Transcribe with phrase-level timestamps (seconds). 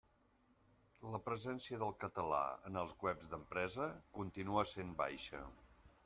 [1.15, 3.89] La presència del català en els webs d'empresa
[4.19, 5.43] continua essent baixa.